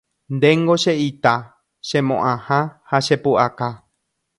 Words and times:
ndéngo 0.35 0.75
che 0.83 0.93
ita, 1.09 1.35
che 1.87 1.99
mo'ãha 2.07 2.59
ha 2.89 2.97
che 3.05 3.15
pu'aka 3.23 3.69